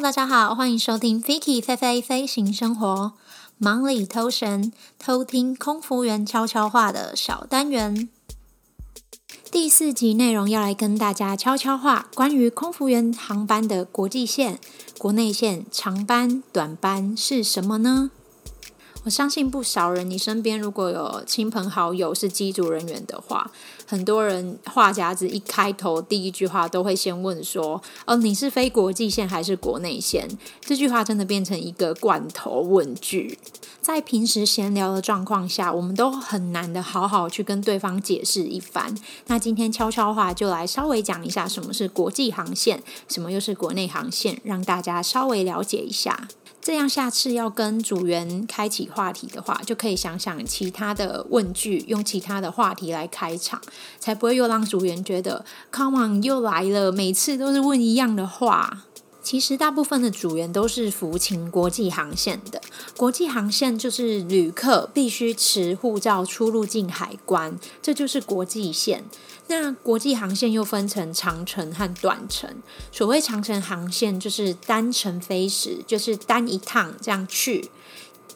[0.00, 3.14] 大家好，欢迎收听 Vicky 飞飞飞行生活，
[3.58, 8.08] 忙里偷闲，偷听空服员悄悄话的小单元。
[9.50, 14.60] 第四集内容要来跟大家悄悄话，关于空服员航班的国际线、
[14.96, 18.12] 国内线、长班、短班是什么呢？
[19.04, 23.50] 我相信不少人，你身边如果有亲朋好友是机组人员的话，
[23.86, 30.28] 很多人话匣子一开头第一句话都会先问说：“哦，你是飞国际线还是国内线？”
[30.60, 33.38] 这句话真的变成一个罐头问句。
[33.80, 38.94] 在平时闲聊的状况下，我们都很难的好好去跟对方解释一番。
[39.28, 46.28] 那今天悄悄话就来稍微讲一下什么是国际航线，什么又是国内航线，让大家稍微了解一下。
[46.68, 53.58] 这样下次要跟组员开启话题的话，就可以想想其他的问句，用其他的话题来开场，
[53.98, 55.42] 才不会又让组员觉得
[55.72, 58.84] “Come on，又来了”，每次都是问一样的话。
[59.28, 62.62] 其实大部分的组员都是服勤国际航线的。
[62.96, 69.04] 国际航线就是旅客必须持护照出入境海关，这就是国际线。
[69.48, 72.48] 那国际航线又分成长程和短程。
[72.90, 77.70] 所谓长程航线，就是单程飞时，就是单一趟这样去。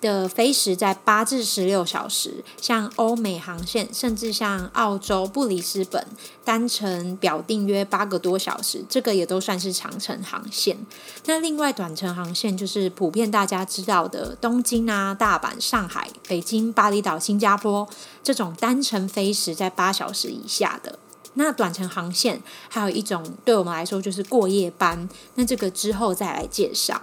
[0.00, 6.06] 的飞时在八至十六小时，像欧美航线，甚至像澳洲布里斯本，
[6.44, 10.78] 单程表定约八个多小时，这个也都算是长程航线。
[11.26, 17.88] 那另外短程航线就是普遍大家知道的东京啊、大阪、上海、北京、巴厘岛、新加坡
[18.22, 20.98] 这种单程飞时在八小时以下的。
[21.34, 27.02] 那短程航线还有一种对我们来说就是过夜班，那这个之后再来介绍。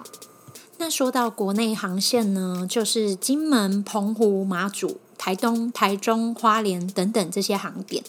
[0.80, 8.04] 那说到国内航线呢，就是金门、澎湖、马祖、台东、台中、花莲等等这些航点。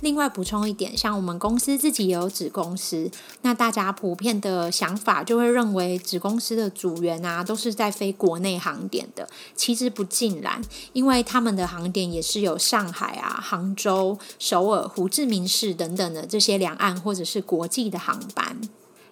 [0.00, 3.10] 另外补充一点，像我们公司自己也有子公司，
[3.42, 10.60] 那大家普遍的想法就会认为子公司的组员啊都是在飞国内航点的，其实不尽然，
[10.92, 18.60] 因为他们的航点也是有上海啊、杭州、首尔、胡志明市等等的这些两岸或者是国际的航班。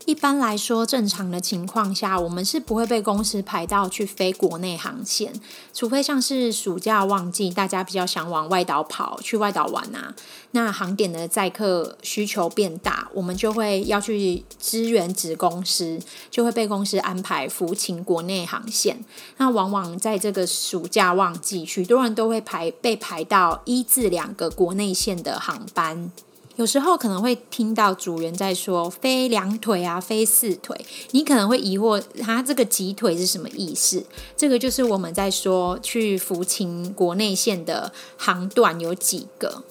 [0.07, 5.33] 一般来说，正常的情况下，我们是不会被公司排到去飞国内航线，
[5.75, 10.15] 除非像是暑假旺季，大家比较想往外岛跑，去外岛玩啊，
[10.53, 15.99] 那航点的载客需求变大，我们就会要去支援子公司，
[16.31, 19.05] 就会被公司安排服勤国内航线。
[19.39, 26.13] 那往往在这个暑假旺季，许多人都会排被排到一至两个国内线的航班。
[26.57, 30.75] 有时候可能会听到主人在说飞两腿啊，飞四腿，
[31.11, 34.05] 你可能会疑惑，他这个几腿是什么意思？
[34.37, 39.63] 这个就是我们在说去福清国内线的航段有几个。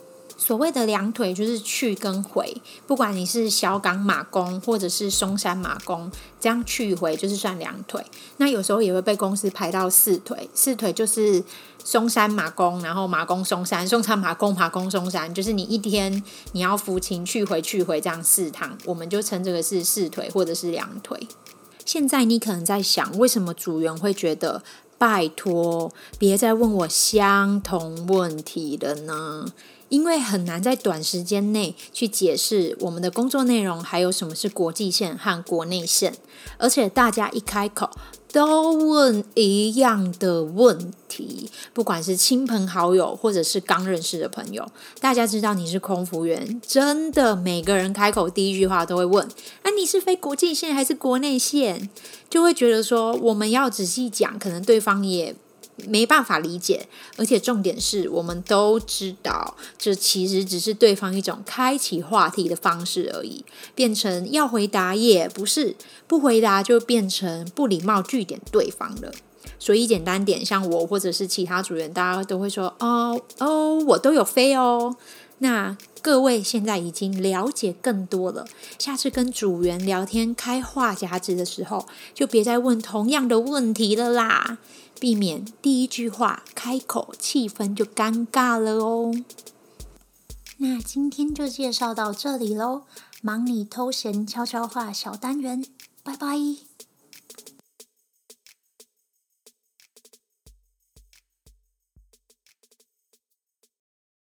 [0.45, 8.05] 所谓的两腿就是去跟回，不管你是小港马公或者是松山马公，这样去回就是算两腿。
[8.37, 11.43] 那有时候也会被公司排到四腿，四腿就是
[11.83, 21.27] 松山马公，然后马公松山，松山马公马公松山，就是你一天你要服勤去回去回这样四趟，我们就称这个是四腿或者是两腿。
[21.83, 24.61] 现在你可能在想，为什么组员会觉得
[24.99, 29.47] 拜托别再问我相同问题了呢？
[29.95, 36.13] 因为很难在短时间内去解释我们的工作内容，还有什么是国际线和国内线，
[36.57, 37.89] 而且大家一开口
[38.33, 44.69] 都问一样的问题，不管是亲朋好友或者是刚认识的朋友，
[44.99, 51.89] 大家知道你是空服员，真的每个人开口第一句话都会问：啊，你是飞国际线还是国内线？
[52.29, 55.33] 就会觉得说我们要仔细讲，可能对方也。
[55.87, 56.87] 没办法理解，
[57.17, 63.43] 而且重点是我们都知道，这其实只是对方一种开启话题的方式而已。
[63.73, 65.75] 变成要回答也不是，
[66.07, 69.11] 不回答就变成不礼貌据点对方了。
[69.59, 74.95] 所以简单点，像我或者是其他组员，大家都会说：“哦哦，我都有飞哦。”
[75.39, 78.47] 那各位现在已经了解更多了，
[78.79, 84.57] 下次跟组员聊天开话匣子的时候，就别再问同样的问题了啦。
[84.97, 89.13] 避免第一句话开口，气氛就尴尬了哦。
[90.57, 92.83] 那今天就介绍到这里喽，
[93.21, 95.65] 忙里偷闲悄悄话小单元，
[96.01, 96.74] 拜拜。